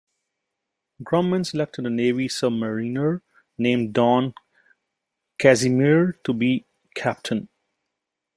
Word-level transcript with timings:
Grumman 1.03 1.45
selected 1.45 1.85
a 1.85 1.89
Navy 1.91 2.27
submariner 2.27 3.21
named 3.59 3.93
Don 3.93 4.33
Kazimir 5.37 6.13
to 6.23 6.33
be 6.33 6.65
captain. 6.95 7.49